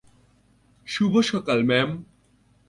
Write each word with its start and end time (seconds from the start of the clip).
শুভ 0.87 1.13
সকাল, 1.21 1.59
ম্যাম। 1.63 1.89